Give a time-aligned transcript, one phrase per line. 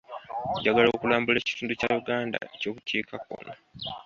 [0.57, 3.53] Njagala okulambuula ekitundu kya Uganda eky'obukiikakkono.